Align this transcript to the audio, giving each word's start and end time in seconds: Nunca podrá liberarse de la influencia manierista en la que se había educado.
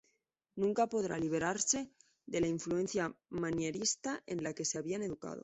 Nunca 0.55 0.87
podrá 0.89 1.15
liberarse 1.19 1.91
de 2.25 2.41
la 2.41 2.47
influencia 2.47 3.15
manierista 3.29 4.23
en 4.25 4.41
la 4.43 4.55
que 4.55 4.65
se 4.65 4.79
había 4.79 4.97
educado. 4.97 5.39